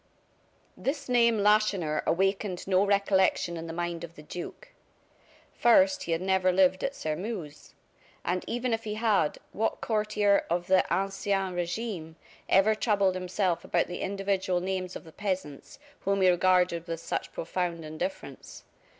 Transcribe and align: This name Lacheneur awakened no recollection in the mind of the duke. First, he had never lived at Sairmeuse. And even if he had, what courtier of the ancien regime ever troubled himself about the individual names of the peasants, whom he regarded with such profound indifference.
This 0.75 1.07
name 1.07 1.37
Lacheneur 1.43 2.01
awakened 2.07 2.65
no 2.67 2.83
recollection 2.83 3.55
in 3.55 3.67
the 3.67 3.71
mind 3.71 4.03
of 4.03 4.15
the 4.15 4.23
duke. 4.23 4.69
First, 5.53 6.05
he 6.05 6.11
had 6.11 6.21
never 6.23 6.51
lived 6.51 6.83
at 6.83 6.95
Sairmeuse. 6.95 7.75
And 8.25 8.43
even 8.47 8.73
if 8.73 8.83
he 8.83 8.95
had, 8.95 9.37
what 9.51 9.79
courtier 9.79 10.43
of 10.49 10.65
the 10.65 10.83
ancien 10.91 11.53
regime 11.53 12.15
ever 12.49 12.73
troubled 12.73 13.13
himself 13.13 13.63
about 13.63 13.85
the 13.85 14.01
individual 14.01 14.59
names 14.59 14.95
of 14.95 15.03
the 15.03 15.11
peasants, 15.11 15.77
whom 15.99 16.21
he 16.23 16.31
regarded 16.31 16.87
with 16.87 16.99
such 16.99 17.31
profound 17.31 17.85
indifference. 17.85 18.63